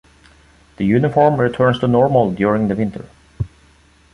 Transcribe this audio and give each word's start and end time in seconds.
The 0.77 0.83
uniform 0.85 1.39
returns 1.39 1.77
to 1.77 1.87
normal 1.87 2.31
during 2.31 2.69
the 2.69 2.75
winter. 2.75 3.05